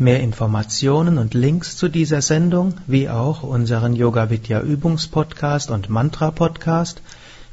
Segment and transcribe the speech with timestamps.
[0.00, 6.30] Mehr Informationen und Links zu dieser Sendung, wie auch unseren Yoga Vidya Übungspodcast und Mantra
[6.30, 7.02] Podcast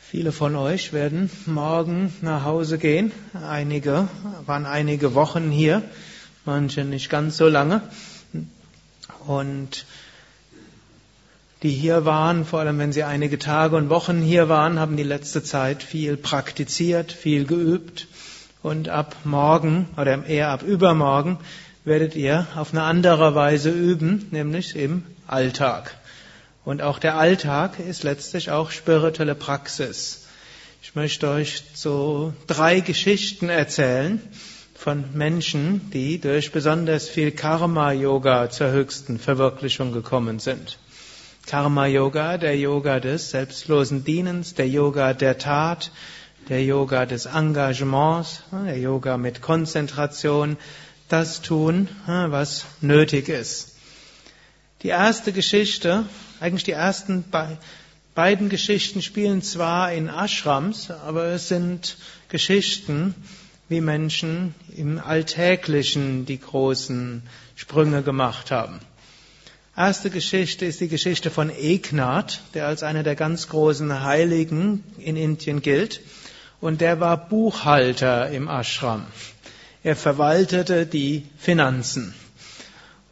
[0.00, 3.12] Viele von euch werden morgen nach Hause gehen.
[3.34, 4.08] Einige
[4.46, 5.82] waren einige Wochen hier,
[6.46, 7.82] manche nicht ganz so lange.
[9.26, 9.86] Und
[11.62, 15.02] die hier waren, vor allem wenn sie einige Tage und Wochen hier waren, haben die
[15.02, 18.06] letzte Zeit viel praktiziert, viel geübt.
[18.62, 21.38] Und ab morgen oder eher ab übermorgen
[21.84, 25.96] werdet ihr auf eine andere Weise üben, nämlich im Alltag.
[26.64, 30.26] Und auch der Alltag ist letztlich auch spirituelle Praxis.
[30.82, 34.20] Ich möchte euch so drei Geschichten erzählen,
[34.84, 40.76] von Menschen, die durch besonders viel Karma-Yoga zur höchsten Verwirklichung gekommen sind.
[41.46, 45.90] Karma-Yoga, der Yoga des selbstlosen Dienens, der Yoga der Tat,
[46.50, 50.58] der Yoga des Engagements, der Yoga mit Konzentration,
[51.08, 53.76] das tun, was nötig ist.
[54.82, 56.04] Die erste Geschichte,
[56.40, 57.24] eigentlich die ersten
[58.14, 61.96] beiden Geschichten spielen zwar in Ashrams, aber es sind
[62.28, 63.14] Geschichten,
[63.68, 67.22] wie Menschen im Alltäglichen die großen
[67.56, 68.80] Sprünge gemacht haben.
[69.76, 75.16] Erste Geschichte ist die Geschichte von Eknath, der als einer der ganz großen Heiligen in
[75.16, 76.00] Indien gilt.
[76.60, 79.04] Und der war Buchhalter im Ashram.
[79.82, 82.14] Er verwaltete die Finanzen.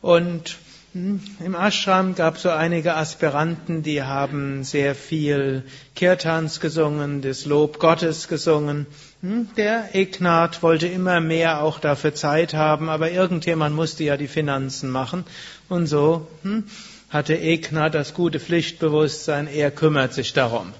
[0.00, 0.56] Und
[0.94, 5.64] Im Ashram gab es so einige Aspiranten, die haben sehr viel
[5.97, 8.86] Kirtans gesungen, das Lob Gottes gesungen.
[9.22, 14.28] Hm, der Eknat wollte immer mehr auch dafür Zeit haben, aber irgendjemand musste ja die
[14.28, 15.25] Finanzen machen.
[15.70, 16.64] Und so hm,
[17.08, 20.75] hatte Eknat das gute Pflichtbewusstsein, er kümmert sich darum.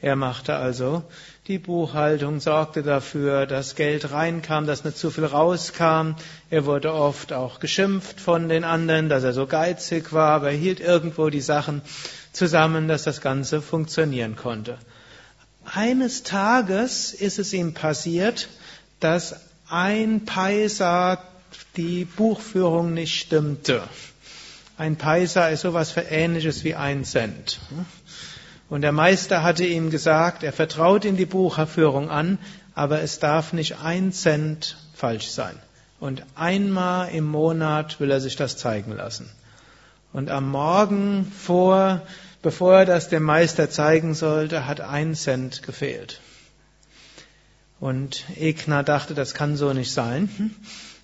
[0.00, 1.04] Er machte also
[1.48, 6.12] die Buchhaltung, sorgte dafür, dass Geld reinkam, dass nicht zu viel rauskam.
[6.50, 10.56] Er wurde oft auch geschimpft von den anderen, dass er so geizig war, aber er
[10.56, 11.82] hielt irgendwo die Sachen
[12.32, 14.78] zusammen, dass das Ganze funktionieren konnte.
[15.64, 18.48] Eines Tages ist es ihm passiert,
[19.00, 19.34] dass
[19.68, 21.22] ein Paisa
[21.76, 23.82] die Buchführung nicht stimmte.
[24.78, 27.58] Ein Paisa ist sowas für ähnliches wie ein Cent.
[28.72, 32.38] Und der Meister hatte ihm gesagt, er vertraut in die Buchführung an,
[32.74, 35.54] aber es darf nicht ein Cent falsch sein.
[36.00, 39.28] Und einmal im Monat will er sich das zeigen lassen.
[40.14, 42.00] Und am Morgen vor,
[42.40, 46.22] bevor er das dem Meister zeigen sollte, hat ein Cent gefehlt.
[47.78, 50.56] Und Egner dachte, das kann so nicht sein.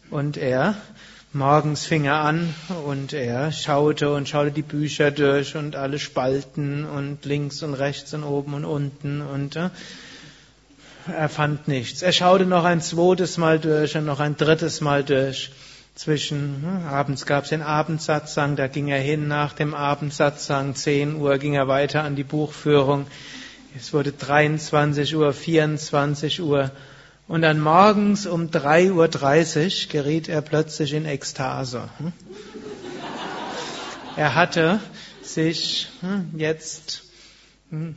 [0.08, 0.74] Und er
[1.34, 2.54] Morgens fing er an
[2.86, 8.14] und er schaute und schaute die Bücher durch und alle Spalten und links und rechts
[8.14, 9.68] und oben und unten und äh,
[11.06, 12.00] er fand nichts.
[12.00, 15.52] Er schaute noch ein zweites Mal durch und noch ein drittes Mal durch.
[15.94, 21.16] Zwischen hm, abends gab es den Abendsatzang, da ging er hin nach dem Abendsatzang, 10
[21.16, 23.06] Uhr ging er weiter an die Buchführung.
[23.76, 26.70] Es wurde 23 Uhr, 24 Uhr
[27.28, 31.88] und dann morgens um 3.30 Uhr geriet er plötzlich in Ekstase.
[31.98, 32.12] Hm?
[34.16, 34.80] Er hatte
[35.22, 37.04] sich hm, jetzt,
[37.70, 37.94] hm,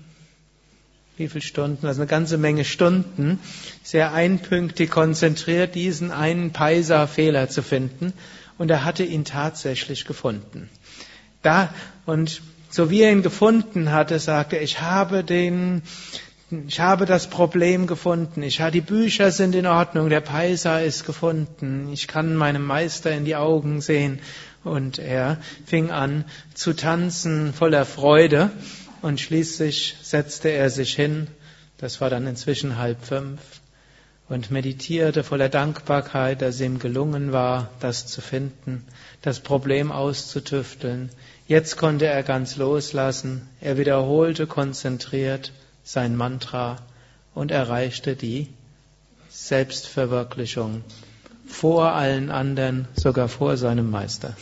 [1.17, 3.39] wie viele Stunden, also eine ganze Menge Stunden,
[3.83, 8.13] sehr einpünktig konzentriert, diesen einen Paisa-Fehler zu finden.
[8.57, 10.69] Und er hatte ihn tatsächlich gefunden.
[11.41, 11.73] Da,
[12.05, 15.81] und so wie er ihn gefunden hatte, sagte er, ich habe den,
[16.67, 18.43] ich habe das Problem gefunden.
[18.43, 20.09] Ich habe, die Bücher sind in Ordnung.
[20.09, 21.89] Der Paisa ist gefunden.
[21.93, 24.19] Ich kann meinem Meister in die Augen sehen.
[24.63, 28.51] Und er fing an zu tanzen voller Freude.
[29.01, 31.27] Und schließlich setzte er sich hin.
[31.77, 33.39] Das war dann inzwischen halb fünf.
[34.27, 38.85] Und meditierte voller Dankbarkeit, dass ihm gelungen war, das zu finden,
[39.21, 41.09] das Problem auszutüfteln.
[41.47, 43.47] Jetzt konnte er ganz loslassen.
[43.59, 45.51] Er wiederholte konzentriert
[45.83, 46.77] sein Mantra
[47.33, 48.47] und erreichte die
[49.29, 50.83] Selbstverwirklichung
[51.47, 54.35] vor allen anderen, sogar vor seinem Meister.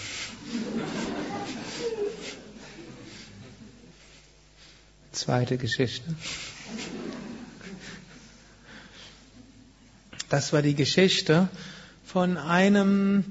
[5.12, 6.16] Zweite Geschichte.
[10.30, 11.50] Das war die Geschichte
[12.06, 13.26] von einem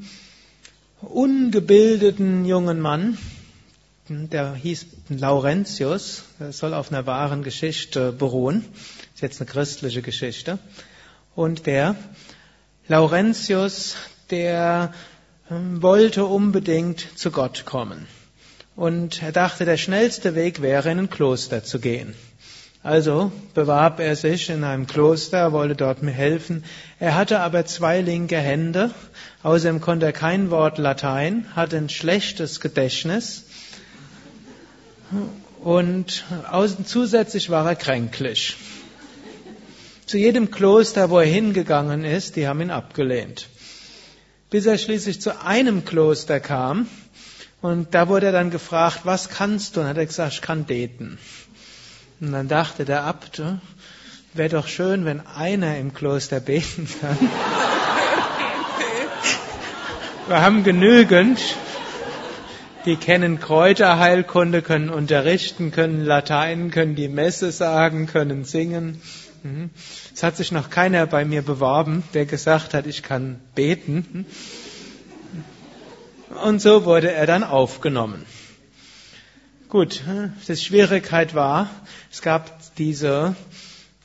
[1.01, 3.17] ungebildeten jungen Mann,
[4.09, 8.65] der hieß Laurentius, der soll auf einer wahren Geschichte beruhen,
[9.15, 10.59] ist jetzt eine christliche Geschichte.
[11.35, 11.95] Und der
[12.89, 13.97] Laurentius,
[14.31, 14.95] der
[15.51, 18.07] ähm, wollte unbedingt zu Gott kommen.
[18.77, 22.15] Und er dachte, der schnellste Weg wäre, in ein Kloster zu gehen.
[22.83, 26.65] Also bewarb er sich in einem Kloster, wollte dort mir helfen.
[26.99, 28.93] Er hatte aber zwei linke Hände,
[29.43, 33.48] außerdem konnte er kein Wort Latein, hatte ein schlechtes Gedächtnis
[35.63, 36.25] und
[36.85, 38.57] zusätzlich war er kränklich.
[40.07, 43.49] Zu jedem Kloster, wo er hingegangen ist, die haben ihn abgelehnt.
[44.51, 46.89] Bis er schließlich zu einem Kloster kam
[47.61, 49.81] und da wurde er dann gefragt, was kannst du?
[49.81, 51.19] Und hat er gesagt, ich kann beten.
[52.21, 53.43] Und dann dachte der Abt,
[54.33, 57.19] wäre doch schön, wenn einer im Kloster beten kann.
[60.29, 61.41] Wir haben genügend,
[62.85, 69.01] die kennen Kräuterheilkunde, können unterrichten, können Latein, können die Messe sagen, können singen.
[69.43, 69.71] Mhm.
[70.15, 74.27] Es hat sich noch keiner bei mir beworben, der gesagt hat, ich kann beten.
[76.43, 78.25] Und so wurde er dann aufgenommen.
[79.69, 80.03] Gut,
[80.49, 81.69] die Schwierigkeit war,
[82.11, 83.37] es gab diese,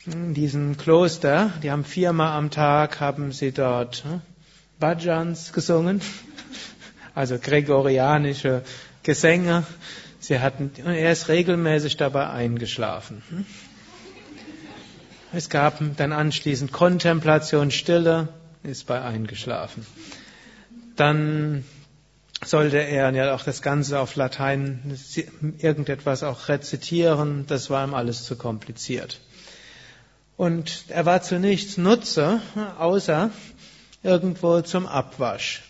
[0.05, 4.21] diesen Kloster, die haben viermal am Tag, haben sie dort hm,
[4.79, 6.01] Bhajans gesungen,
[7.15, 8.63] also gregorianische
[9.03, 9.65] Gesänge.
[10.19, 13.23] Sie hatten, er ist regelmäßig dabei eingeschlafen.
[13.29, 13.45] Hm.
[15.35, 18.29] Es gab dann anschließend Kontemplation, Stille,
[18.61, 19.85] ist bei eingeschlafen.
[20.95, 21.65] Dann
[22.45, 24.95] sollte er ja auch das Ganze auf Latein
[25.57, 29.19] irgendetwas auch rezitieren, das war ihm alles zu kompliziert.
[30.37, 32.41] Und er war zu nichts Nutze,
[32.77, 33.31] außer
[34.03, 35.63] irgendwo zum Abwasch.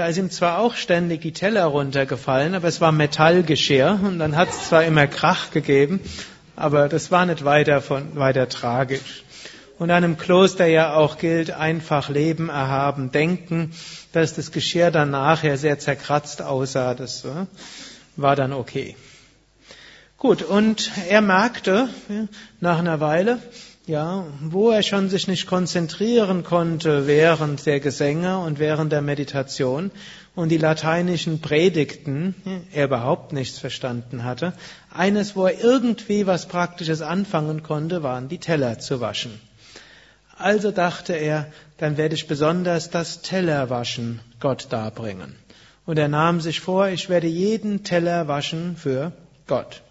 [0.00, 4.34] Da ist ihm zwar auch ständig die Teller runtergefallen, aber es war Metallgeschirr und dann
[4.34, 6.00] hat es zwar immer Krach gegeben,
[6.56, 9.24] aber das war nicht weiter von, weiter tragisch.
[9.78, 13.74] Und einem Kloster ja auch gilt, einfach leben, erhaben, denken,
[14.12, 17.44] dass das Geschirr dann nachher sehr zerkratzt aussah, das äh,
[18.16, 18.96] war dann okay.
[20.16, 21.90] Gut, und er merkte
[22.60, 23.38] nach einer Weile,
[23.90, 29.90] ja, wo er schon sich nicht konzentrieren konnte während der Gesänge und während der Meditation
[30.36, 32.36] und die lateinischen Predigten
[32.72, 34.52] er überhaupt nichts verstanden hatte.
[34.94, 39.40] Eines, wo er irgendwie was Praktisches anfangen konnte, waren die Teller zu waschen.
[40.38, 41.46] Also dachte er,
[41.78, 45.34] dann werde ich besonders das Tellerwaschen Gott darbringen.
[45.84, 49.12] Und er nahm sich vor, ich werde jeden Teller waschen für
[49.48, 49.82] Gott.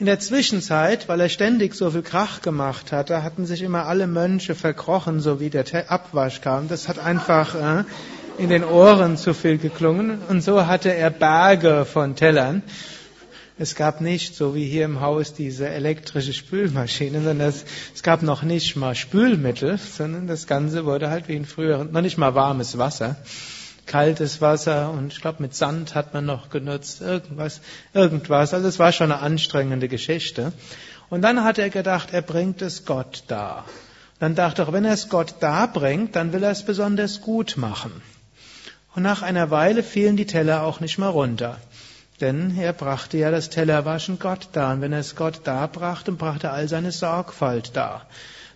[0.00, 4.06] In der Zwischenzeit, weil er ständig so viel Krach gemacht hatte, hatten sich immer alle
[4.06, 6.68] Mönche verkrochen, so wie der Abwasch kam.
[6.68, 7.84] Das hat einfach äh,
[8.38, 10.22] in den Ohren zu viel geklungen.
[10.26, 12.62] Und so hatte er Berge von Tellern.
[13.58, 18.22] Es gab nicht, so wie hier im Haus, diese elektrische Spülmaschine, sondern es, es, gab
[18.22, 22.34] noch nicht mal Spülmittel, sondern das Ganze wurde halt wie in früheren, noch nicht mal
[22.34, 23.16] warmes Wasser,
[23.90, 27.60] kaltes Wasser und ich glaube mit Sand hat man noch genutzt, irgendwas,
[27.92, 28.54] irgendwas.
[28.54, 30.52] Also es war schon eine anstrengende Geschichte.
[31.08, 33.64] Und dann hat er gedacht, er bringt es Gott dar.
[34.20, 37.90] Dann dachte er, wenn er es Gott darbringt, dann will er es besonders gut machen.
[38.94, 41.58] Und nach einer Weile fielen die Teller auch nicht mehr runter.
[42.20, 44.74] Denn er brachte ja das Tellerwaschen Gott dar.
[44.74, 48.06] Und wenn er es Gott darbrachte, brachte er all seine Sorgfalt dar.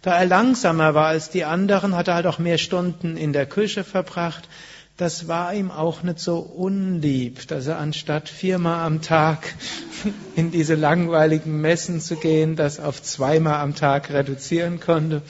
[0.02, 3.46] Da er langsamer war als die anderen, hat er halt auch mehr Stunden in der
[3.46, 4.48] Küche verbracht.
[4.96, 9.54] Das war ihm auch nicht so unlieb, dass er anstatt viermal am Tag
[10.36, 15.22] in diese langweiligen Messen zu gehen, das auf zweimal am Tag reduzieren konnte.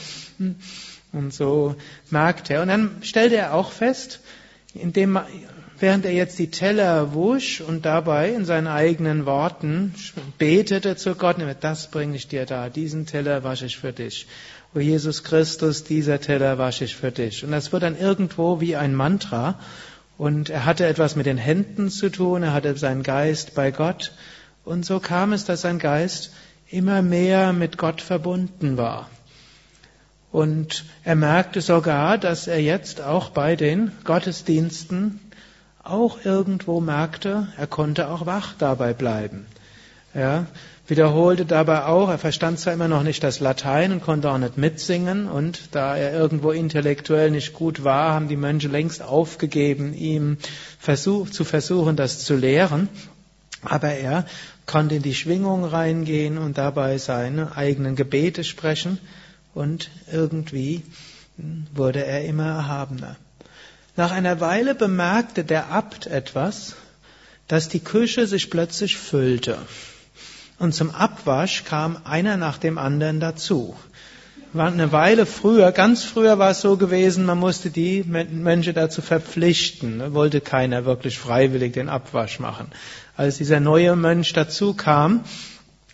[1.12, 1.76] Und so
[2.10, 2.62] merkte er.
[2.62, 4.20] Und dann stellte er auch fest,
[4.74, 5.18] indem
[5.78, 9.94] während er jetzt die Teller wusch und dabei in seinen eigenen Worten
[10.36, 14.26] betete zu Gott, das bringe ich dir da, diesen Teller wasche ich für dich.
[14.74, 17.44] O Jesus Christus, dieser Teller wasche ich für dich.
[17.44, 19.60] Und das wird dann irgendwo wie ein Mantra.
[20.18, 24.12] Und er hatte etwas mit den Händen zu tun, er hatte seinen Geist bei Gott.
[24.64, 26.32] Und so kam es, dass sein Geist
[26.70, 29.08] immer mehr mit Gott verbunden war.
[30.32, 35.20] Und er merkte sogar, dass er jetzt auch bei den Gottesdiensten
[35.84, 39.46] auch irgendwo merkte, er konnte auch wach dabei bleiben.
[40.14, 40.46] Ja,
[40.86, 44.58] wiederholte dabei auch, er verstand zwar immer noch nicht das Latein und konnte auch nicht
[44.58, 50.36] mitsingen und da er irgendwo intellektuell nicht gut war, haben die Mönche längst aufgegeben, ihm
[50.78, 52.88] versuch, zu versuchen, das zu lehren.
[53.62, 54.26] Aber er
[54.66, 58.98] konnte in die Schwingung reingehen und dabei seine eigenen Gebete sprechen
[59.54, 60.82] und irgendwie
[61.74, 63.16] wurde er immer erhabener.
[63.96, 66.74] Nach einer Weile bemerkte der Abt etwas,
[67.48, 69.58] dass die Küche sich plötzlich füllte.
[70.58, 73.74] Und zum Abwasch kam einer nach dem anderen dazu.
[74.52, 79.02] War eine Weile früher, ganz früher war es so gewesen, man musste die Menschen dazu
[79.02, 80.14] verpflichten.
[80.14, 82.68] Wollte keiner wirklich freiwillig den Abwasch machen.
[83.16, 85.24] Als dieser neue Mönch dazu kam,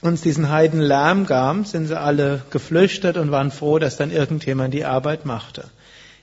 [0.02, 4.74] uns diesen Heiden Lärm gab, sind sie alle geflüchtet und waren froh, dass dann irgendjemand
[4.74, 5.64] die Arbeit machte.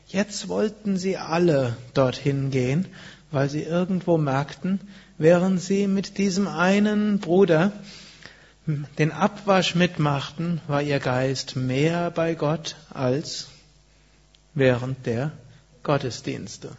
[0.08, 2.86] Jetzt wollten sie alle dorthin gehen,
[3.32, 4.79] weil sie irgendwo merkten,
[5.17, 7.72] während sie mit diesem einen Bruder
[8.67, 13.47] den Abwasch mitmachten, war ihr Geist mehr bei Gott als
[14.53, 15.31] während der
[15.83, 16.75] Gottesdienste.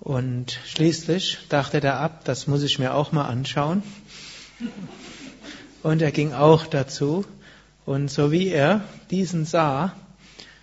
[0.00, 3.82] Und schließlich dachte der Abt, das muss ich mir auch mal anschauen.
[5.82, 7.26] Und er ging auch dazu.
[7.84, 9.94] Und so wie er diesen sah,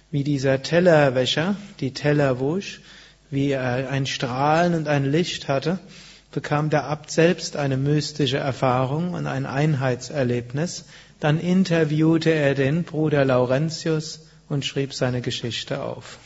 [0.09, 2.81] wie dieser Tellerwäscher die Teller wusch,
[3.29, 5.79] wie er ein Strahlen und ein Licht hatte,
[6.31, 10.85] bekam der Abt selbst eine mystische Erfahrung und ein Einheitserlebnis.
[11.19, 16.19] Dann interviewte er den Bruder Laurentius und schrieb seine Geschichte auf.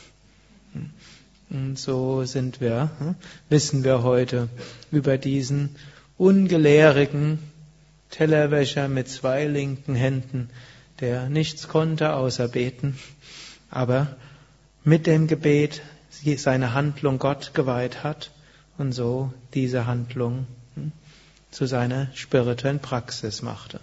[1.49, 3.15] Und so sind wir, hm,
[3.49, 4.49] wissen wir heute
[4.91, 5.75] über diesen
[6.17, 7.39] ungelehrigen
[8.09, 10.49] Tellerwäscher mit zwei linken Händen,
[10.99, 12.97] der nichts konnte außer beten,
[13.69, 14.15] aber
[14.83, 15.81] mit dem Gebet
[16.37, 18.31] seine Handlung Gott geweiht hat
[18.81, 20.91] und so diese Handlung hm,
[21.51, 23.79] zu seiner spirituellen Praxis machte.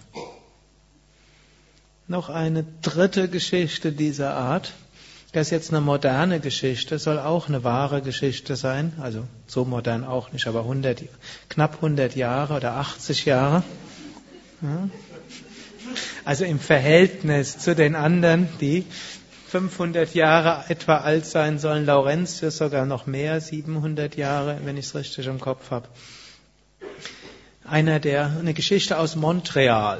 [2.07, 4.73] Noch eine dritte Geschichte dieser Art.
[5.31, 10.03] Das ist jetzt eine moderne Geschichte, soll auch eine wahre Geschichte sein, also so modern
[10.03, 11.03] auch nicht, aber 100,
[11.49, 13.63] knapp 100 Jahre oder 80 Jahre.
[16.25, 18.85] Also im Verhältnis zu den anderen, die
[19.49, 24.95] 500 Jahre etwa alt sein sollen, Laurentius sogar noch mehr, 700 Jahre, wenn ich es
[24.95, 25.87] richtig im Kopf habe.
[27.65, 29.99] Einer der, eine Geschichte aus Montreal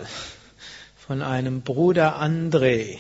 [1.08, 3.00] von einem Bruder André.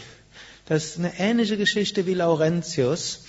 [0.66, 3.26] Das ist eine ähnliche Geschichte wie Laurentius.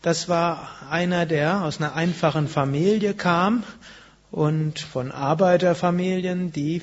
[0.00, 3.64] Das war einer, der aus einer einfachen Familie kam
[4.30, 6.80] und von Arbeiterfamilien, die,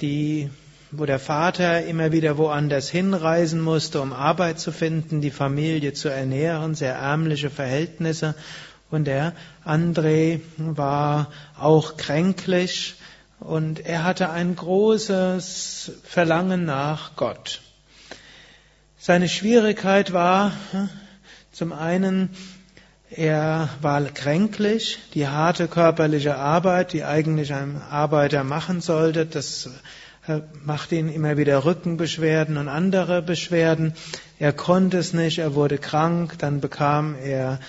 [0.00, 0.50] die
[0.96, 6.08] wo der Vater immer wieder woanders hinreisen musste, um Arbeit zu finden, die Familie zu
[6.08, 8.34] ernähren, sehr ärmliche Verhältnisse.
[8.90, 9.32] Und der
[9.64, 12.94] André war auch kränklich
[13.40, 17.60] und er hatte ein großes Verlangen nach Gott.
[18.98, 20.52] Seine Schwierigkeit war
[21.50, 22.30] zum einen,
[23.10, 29.68] er war kränklich, die harte körperliche Arbeit, die eigentlich ein Arbeiter machen sollte, das
[30.64, 33.92] machte ihn immer wieder Rückenbeschwerden und andere Beschwerden.
[34.38, 37.60] Er konnte es nicht, er wurde krank, dann bekam er,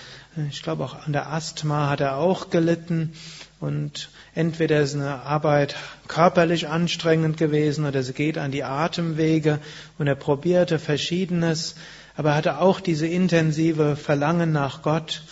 [0.49, 3.13] ich glaube auch an der Asthma hat er auch gelitten
[3.59, 5.75] und entweder ist eine Arbeit
[6.07, 9.59] körperlich anstrengend gewesen oder sie geht an die Atemwege
[9.97, 11.75] und er probierte verschiedenes,
[12.15, 15.23] aber er hatte auch diese intensive Verlangen nach Gott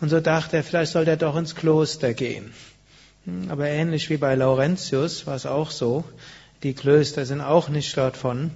[0.00, 2.52] und so dachte er, vielleicht sollte er doch ins Kloster gehen.
[3.50, 6.04] Aber ähnlich wie bei Laurentius war es auch so.
[6.62, 8.50] Die Klöster sind auch nicht dort von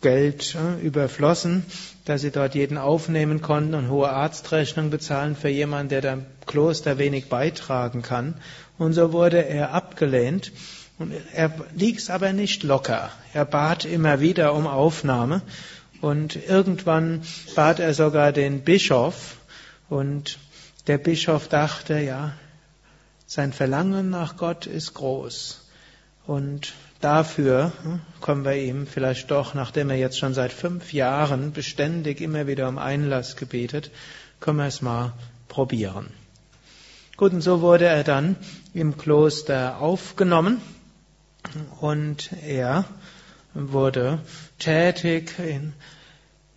[0.00, 1.64] Geld äh, überflossen,
[2.04, 6.98] dass sie dort jeden aufnehmen konnten und hohe Arztrechnung bezahlen für jemanden, der dem Kloster
[6.98, 8.34] wenig beitragen kann.
[8.78, 10.52] Und so wurde er abgelehnt.
[10.98, 13.10] Und er ließ aber nicht locker.
[13.34, 15.42] Er bat immer wieder um Aufnahme.
[16.00, 17.22] Und irgendwann
[17.54, 19.36] bat er sogar den Bischof.
[19.88, 20.38] Und
[20.86, 22.32] der Bischof dachte, ja,
[23.26, 25.59] sein Verlangen nach Gott ist groß.
[26.30, 31.50] Und dafür hm, kommen wir ihm vielleicht doch, nachdem er jetzt schon seit fünf Jahren
[31.50, 33.90] beständig immer wieder um Einlass gebetet,
[34.38, 35.12] können wir es mal
[35.48, 36.06] probieren.
[37.16, 38.36] Gut, und so wurde er dann
[38.74, 40.62] im Kloster aufgenommen
[41.80, 42.84] und er
[43.52, 44.20] wurde
[44.60, 45.34] tätig,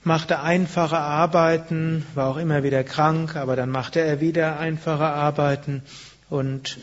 [0.04, 5.82] machte einfache Arbeiten, war auch immer wieder krank, aber dann machte er wieder einfache Arbeiten
[6.30, 6.78] und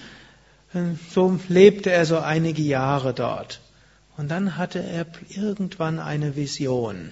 [1.10, 3.60] so lebte er so einige Jahre dort.
[4.16, 7.10] Und dann hatte er irgendwann eine Vision.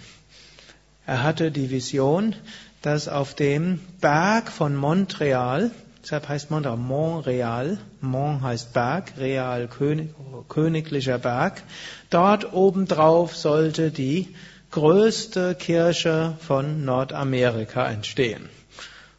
[1.07, 2.35] Er hatte die Vision,
[2.83, 5.71] dass auf dem Berg von Montreal,
[6.03, 10.15] deshalb heißt Montreal Montreal, Mont heißt Berg, Real König,
[10.49, 11.63] königlicher Berg,
[12.11, 14.35] dort obendrauf sollte die
[14.71, 18.49] größte Kirche von Nordamerika entstehen.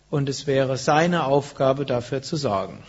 [0.10, 2.84] Und es wäre seine Aufgabe dafür zu sorgen.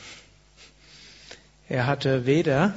[1.71, 2.75] Er hatte weder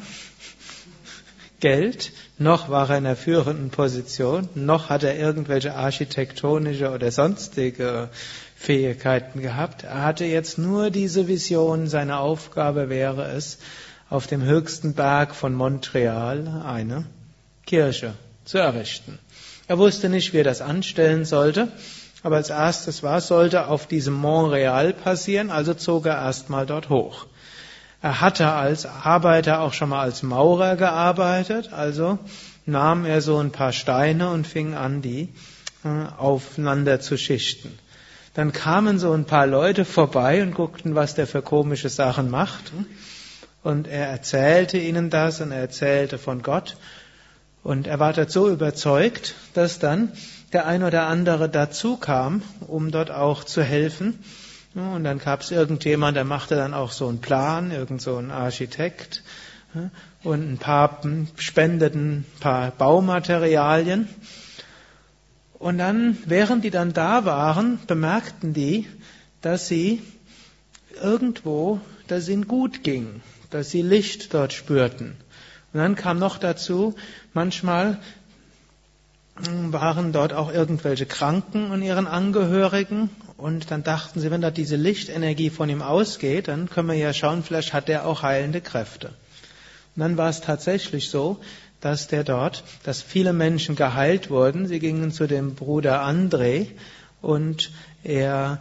[1.59, 8.09] Geld, noch war er in einer führenden Position, noch hat er irgendwelche architektonische oder sonstige
[8.55, 9.83] Fähigkeiten gehabt.
[9.83, 13.57] Er hatte jetzt nur diese Vision, seine Aufgabe wäre es,
[14.11, 17.05] auf dem höchsten Berg von Montreal eine
[17.65, 18.13] Kirche
[18.45, 19.17] zu errichten.
[19.67, 21.69] Er wusste nicht, wie er das anstellen sollte,
[22.21, 27.25] aber als erstes war, sollte auf diesem Montreal passieren, also zog er erstmal dort hoch.
[28.03, 32.19] Er hatte als Arbeiter auch schon mal als Maurer gearbeitet, also
[32.65, 35.29] nahm er so ein paar Steine und fing an, die
[35.85, 37.71] äh, aufeinander zu schichten.
[38.33, 42.73] Dann kamen so ein paar Leute vorbei und guckten, was der für komische Sachen macht.
[43.63, 46.75] Und er erzählte ihnen das und er erzählte von Gott.
[47.63, 50.11] Und er war dort so überzeugt, dass dann
[50.51, 54.19] der ein oder andere dazu kam, um dort auch zu helfen.
[54.75, 58.31] Und dann gab es irgendjemand, der machte dann auch so einen Plan, irgend so ein
[58.31, 59.23] Architekt.
[60.23, 61.01] Und ein paar
[61.37, 64.07] spendeten ein paar Baumaterialien.
[65.53, 68.87] Und dann, während die dann da waren, bemerkten die,
[69.41, 70.01] dass sie
[71.01, 75.15] irgendwo, dass ihnen gut ging, dass sie Licht dort spürten.
[75.71, 76.95] Und dann kam noch dazu,
[77.33, 77.99] manchmal
[79.35, 83.09] waren dort auch irgendwelche Kranken und ihren Angehörigen
[83.43, 87.11] und dann dachten sie, wenn da diese Lichtenergie von ihm ausgeht, dann können wir ja
[87.11, 89.07] schauen, vielleicht hat er auch heilende Kräfte.
[89.07, 91.41] Und dann war es tatsächlich so,
[91.81, 94.65] dass der dort, dass viele Menschen geheilt wurden.
[94.65, 96.67] Sie gingen zu dem Bruder André
[97.21, 97.71] und
[98.05, 98.59] er,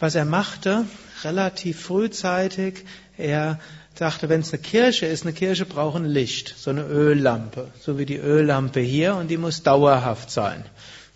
[0.00, 0.86] was er machte,
[1.24, 2.86] relativ frühzeitig,
[3.18, 3.60] er
[3.96, 7.98] dachte, wenn es eine Kirche ist, eine Kirche braucht ein Licht, so eine Öllampe, so
[7.98, 10.64] wie die Öllampe hier und die muss dauerhaft sein.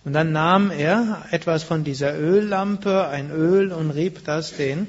[0.06, 4.86] Und dann nahm er etwas von dieser Öllampe, ein Öl und rieb das den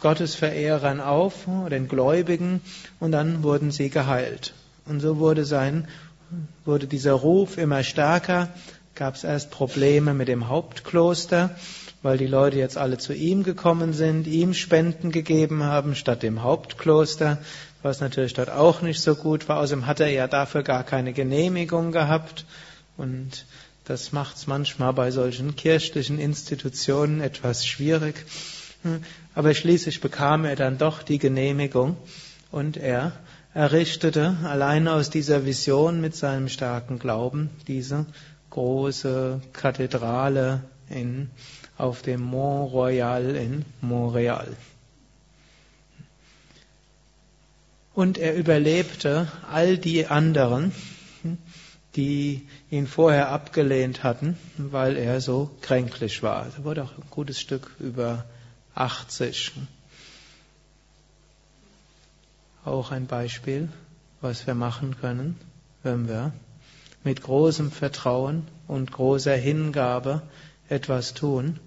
[0.00, 2.60] Gottesverehrern auf, den Gläubigen,
[3.00, 4.54] und dann wurden sie geheilt.
[4.86, 5.88] Und so wurde sein,
[6.64, 8.50] wurde dieser Ruf immer stärker,
[8.94, 11.56] gab es erst Probleme mit dem Hauptkloster,
[12.02, 16.44] weil die Leute jetzt alle zu ihm gekommen sind, ihm Spenden gegeben haben statt dem
[16.44, 17.38] Hauptkloster,
[17.82, 19.58] was natürlich dort auch nicht so gut war.
[19.58, 22.44] Außerdem hat er ja dafür gar keine Genehmigung gehabt.
[22.96, 23.46] Und
[23.84, 28.24] das macht es manchmal bei solchen kirchlichen Institutionen etwas schwierig.
[29.34, 31.96] Aber schließlich bekam er dann doch die Genehmigung
[32.50, 33.12] und er
[33.54, 38.06] errichtete allein aus dieser Vision mit seinem starken Glauben diese
[38.50, 41.30] große Kathedrale in,
[41.78, 44.48] auf dem Mont Royal in Montreal.
[47.94, 50.72] Und er überlebte all die anderen,
[51.96, 56.46] die ihn vorher abgelehnt hatten, weil er so kränklich war.
[56.46, 58.24] Er wurde auch ein gutes Stück über
[58.74, 59.52] 80.
[62.64, 63.68] Auch ein Beispiel,
[64.20, 65.38] was wir machen können,
[65.82, 66.32] wenn wir
[67.04, 70.22] mit großem Vertrauen und großer Hingabe
[70.68, 71.58] etwas tun,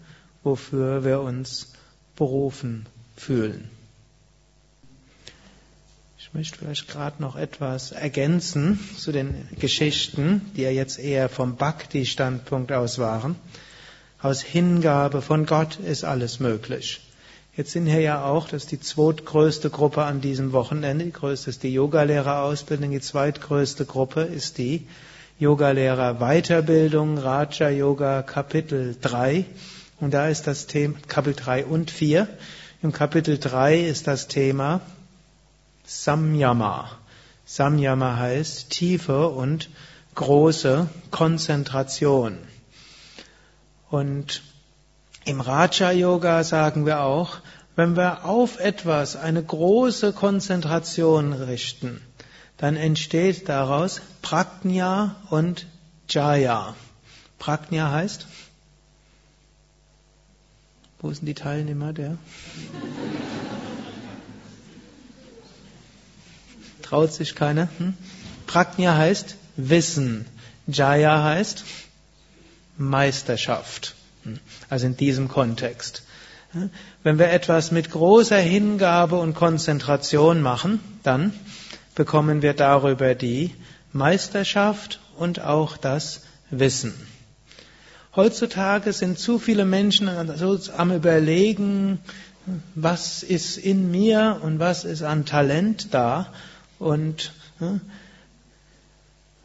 [0.43, 1.73] wofür wir uns
[2.15, 2.85] berufen
[3.15, 3.69] fühlen.
[6.35, 11.55] Ich möchte vielleicht gerade noch etwas ergänzen zu den Geschichten, die ja jetzt eher vom
[11.55, 13.37] Bhakti-Standpunkt aus waren.
[14.21, 16.99] Aus Hingabe von Gott ist alles möglich.
[17.55, 21.05] Jetzt sind hier ja auch, das ist die zweitgrößte Gruppe an diesem Wochenende.
[21.05, 22.91] Die größte ist die Yogalehrerausbildung.
[22.91, 24.87] Die zweitgrößte Gruppe ist die
[25.39, 29.45] Yogalehrer Weiterbildung, Raja Yoga Kapitel 3.
[30.01, 32.27] Und da ist das Thema, Kapitel 3 und 4.
[32.83, 34.81] Im Kapitel 3 ist das Thema
[35.85, 36.89] Samyama.
[37.45, 39.69] Samyama heißt tiefe und
[40.15, 42.37] große Konzentration.
[43.89, 44.41] Und
[45.25, 47.37] im Raja Yoga sagen wir auch,
[47.75, 52.01] wenn wir auf etwas eine große Konzentration richten,
[52.57, 55.67] dann entsteht daraus Prajna und
[56.07, 56.73] Jaya.
[57.37, 58.27] Prajna heißt?
[60.99, 62.17] Wo sind die Teilnehmer der?
[66.85, 67.67] Traut sich keiner?
[67.79, 67.95] Hm?
[68.45, 70.27] Prajna heißt Wissen.
[70.67, 71.63] Jaya heißt
[72.77, 73.95] Meisterschaft.
[74.23, 74.39] Hm?
[74.69, 76.03] Also in diesem Kontext.
[76.51, 76.69] Hm?
[77.01, 81.33] Wenn wir etwas mit großer Hingabe und Konzentration machen, dann
[81.95, 83.55] bekommen wir darüber die
[83.91, 86.21] Meisterschaft und auch das
[86.51, 86.93] Wissen.
[88.15, 91.97] Heutzutage sind zu viele Menschen am Überlegen,
[92.75, 96.31] was ist in mir und was ist an Talent da
[96.85, 97.79] und ja,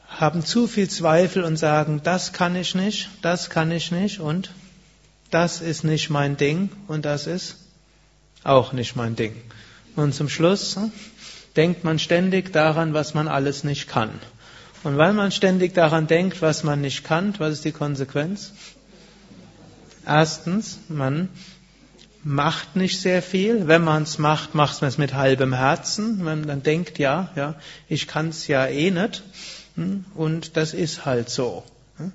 [0.07, 4.51] haben zu viel Zweifel und sagen, das kann ich nicht, das kann ich nicht und
[5.31, 7.57] das ist nicht mein Ding und das ist
[8.45, 9.35] auch nicht mein Ding.
[9.97, 10.93] Und zum Schluss hm,
[11.57, 14.11] denkt man ständig daran, was man alles nicht kann.
[14.83, 18.53] Und weil man ständig daran denkt, was man nicht kann, was ist die Konsequenz?
[20.07, 21.31] Erstens, man
[22.23, 23.67] macht nicht sehr viel.
[23.67, 26.23] Wenn man es macht, macht man es mit halbem Herzen.
[26.23, 27.55] Man dann denkt, ja, ja,
[27.89, 29.23] ich kann es ja eh nicht.
[29.77, 31.65] Hm, und das ist halt so.
[31.97, 32.13] Hm.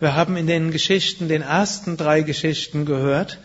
[0.00, 3.38] Wir haben in den Geschichten, den ersten drei Geschichten gehört,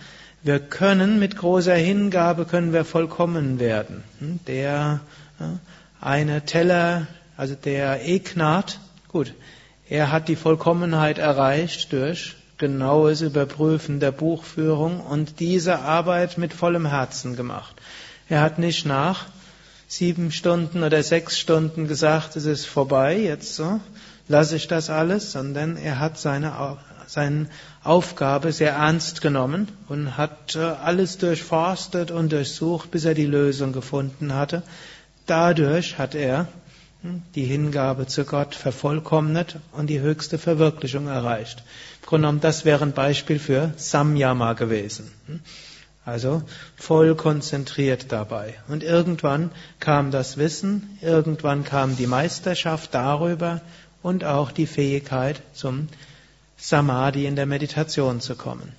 [0.43, 4.03] wir können mit großer Hingabe können wir vollkommen werden.
[4.19, 5.01] Hm, der
[5.99, 9.33] eine Teller, also der Eknat, gut,
[9.89, 16.86] er hat die Vollkommenheit erreicht durch genaues Überprüfen der Buchführung und diese Arbeit mit vollem
[16.86, 17.76] Herzen gemacht.
[18.30, 19.26] Er hat nicht nach
[19.88, 23.80] sieben Stunden oder sechs Stunden gesagt, es ist vorbei, jetzt so,
[24.28, 27.48] lasse ich das alles, sondern er hat seine, seine
[27.84, 33.72] Aufgabe sehr ernst genommen und hat äh, alles durchforstet und durchsucht, bis er die Lösung
[33.72, 34.62] gefunden hatte.
[35.26, 36.48] Dadurch hat er
[37.36, 41.63] die Hingabe zu Gott vervollkommnet und die höchste Verwirklichung erreicht.
[42.02, 45.12] Im Grunde genommen, das wäre ein Beispiel für Samyama gewesen.
[46.06, 46.41] Also
[46.78, 48.54] voll konzentriert dabei.
[48.70, 53.62] Und irgendwann kam das Wissen, irgendwann kam die Meisterschaft darüber
[54.02, 55.89] und auch die Fähigkeit zum
[56.56, 58.72] Samadhi in der Meditation zu kommen.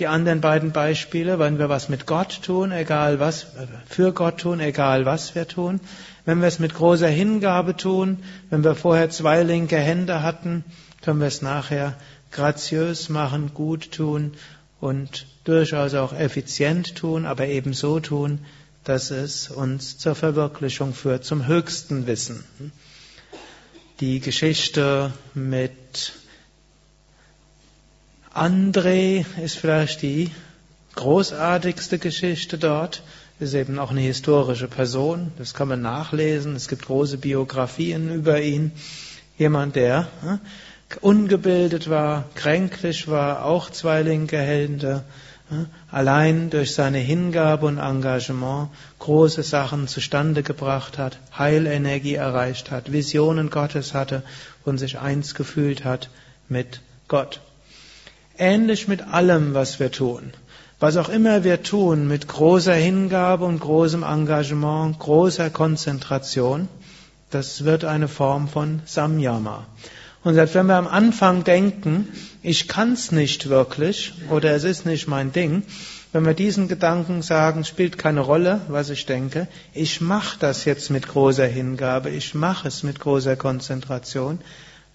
[0.00, 3.46] Die anderen beiden Beispiele, wenn wir was mit Gott tun, egal was,
[3.88, 5.80] für Gott tun, egal was wir tun,
[6.24, 10.64] wenn wir es mit großer Hingabe tun, wenn wir vorher zwei linke Hände hatten,
[11.02, 11.94] können wir es nachher
[12.30, 14.32] graziös machen, gut tun
[14.80, 18.40] und durchaus auch effizient tun, aber eben so tun,
[18.84, 22.44] dass es uns zur Verwirklichung führt, zum höchsten Wissen.
[24.00, 26.14] Die Geschichte mit
[28.34, 30.30] André ist vielleicht die
[30.94, 33.02] großartigste Geschichte dort.
[33.40, 35.32] Ist eben auch eine historische Person.
[35.36, 36.56] Das kann man nachlesen.
[36.56, 38.72] Es gibt große Biografien über ihn.
[39.36, 40.08] Jemand, der
[41.00, 45.02] ungebildet war, kränklich war, auch zwei linke Hände,
[45.90, 48.68] allein durch seine Hingabe und Engagement
[48.98, 54.22] große Sachen zustande gebracht hat, Heilenergie erreicht hat, Visionen Gottes hatte
[54.64, 56.08] und sich eins gefühlt hat
[56.48, 57.40] mit Gott.
[58.38, 60.32] Ähnlich mit allem, was wir tun.
[60.80, 66.68] Was auch immer wir tun, mit großer Hingabe und großem Engagement, großer Konzentration,
[67.30, 69.66] das wird eine Form von Samyama.
[70.24, 72.08] Und selbst wenn wir am Anfang denken,
[72.42, 75.62] ich kann's nicht wirklich oder es ist nicht mein Ding,
[76.12, 80.90] wenn wir diesen Gedanken sagen, spielt keine Rolle, was ich denke, ich mache das jetzt
[80.90, 84.40] mit großer Hingabe, ich mache es mit großer Konzentration,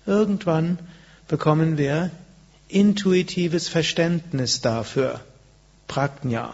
[0.06, 0.80] irgendwann
[1.28, 2.12] bekommen wir
[2.68, 5.22] intuitives Verständnis dafür,
[5.88, 6.54] Prajna.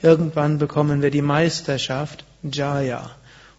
[0.00, 3.10] Irgendwann bekommen wir die Meisterschaft, Jaya.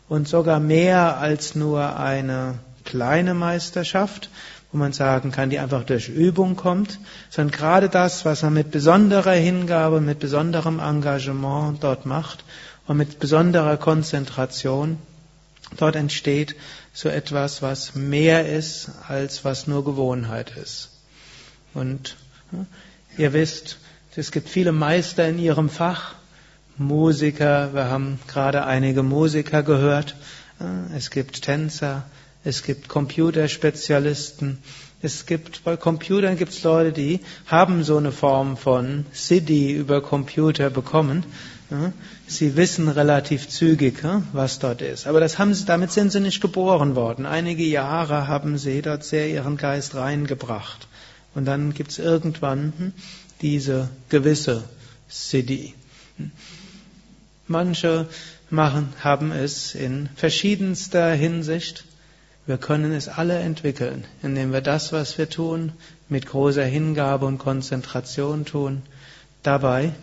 [0.08, 4.30] Und sogar mehr als nur eine kleine Meisterschaft,
[4.72, 8.72] wo man sagen kann, die einfach durch Übung kommt, sondern gerade das, was man mit
[8.72, 12.44] besonderer Hingabe, mit besonderem Engagement dort macht
[12.86, 14.98] und mit besonderer Konzentration,
[15.78, 16.56] dort entsteht
[16.94, 20.95] so etwas, was mehr ist, als was nur Gewohnheit ist.
[21.76, 22.16] Und
[23.18, 23.78] ihr wisst,
[24.16, 26.16] es gibt viele Meister in ihrem Fach,
[26.78, 30.16] Musiker, wir haben gerade einige Musiker gehört,
[30.96, 32.04] es gibt Tänzer,
[32.44, 34.60] es gibt Computerspezialisten,
[35.02, 40.02] es gibt, bei Computern gibt es Leute, die haben so eine Form von Siddhi über
[40.02, 41.24] Computer bekommen.
[42.28, 44.02] Sie wissen relativ zügig,
[44.34, 45.06] was dort ist.
[45.08, 47.26] Aber das haben sie, damit sind sie nicht geboren worden.
[47.26, 50.88] Einige Jahre haben sie dort sehr ihren Geist reingebracht.
[51.36, 52.94] Und dann gibt es irgendwann
[53.42, 54.64] diese gewisse
[55.08, 55.76] Siddhi.
[57.48, 58.08] Manche
[58.50, 61.86] machen, haben es in verschiedenster Hinsicht.
[62.48, 65.74] Wir können es alle entwickeln, indem wir das, was wir tun,
[66.10, 68.84] mit großer Hingabe und Konzentration tun.
[69.44, 69.94] Dabei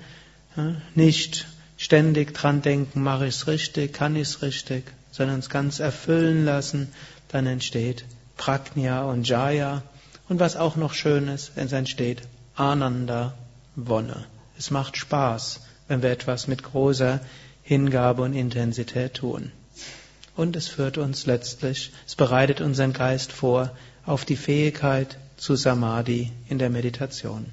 [0.95, 5.81] nicht ständig dran denken, mache ich es richtig, kann ich es richtig, sondern es ganz
[5.81, 6.93] erfüllen lassen.
[7.29, 8.05] Dann entsteht
[8.37, 9.83] Prajna und Jaya.
[10.29, 12.23] Und was auch noch schön ist, es entsteht
[12.55, 13.35] Ananda,
[13.77, 14.25] Wonne.
[14.59, 17.21] Es macht Spaß, wenn wir etwas mit großer
[17.63, 19.53] Hingabe und Intensität tun.
[20.37, 23.71] Und es führt uns letztlich, es bereitet unseren Geist vor
[24.07, 27.53] auf die Fähigkeit zu Samadhi in der Meditation.